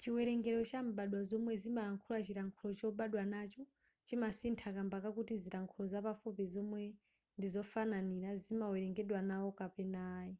[0.00, 3.62] chiwerengero cha mbadwa zomwe zimalankhula chilankhulo chobadwa nacho
[4.06, 6.82] chimasintha kamba kakuti zilankhulo zapafupi zomwe
[7.36, 10.36] ndizofananira zimawerengedwa nawo kapena ayi